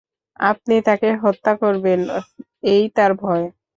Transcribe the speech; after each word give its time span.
আপনি 0.39 0.75
তাকে 0.87 1.09
হত্যা 1.23 1.53
করবেন 1.61 1.99
এই 2.69 2.83
তার 2.95 3.11
ভয়। 3.21 3.45